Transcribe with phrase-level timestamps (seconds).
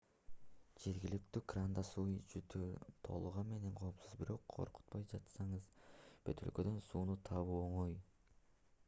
[0.83, 2.41] жергиликтүү крандан суу ичүү
[3.07, 5.69] толугу менен коопсуз бирок коркуп жатсаңыз
[6.31, 7.97] бөтөлкөдөгү сууну табуу оңой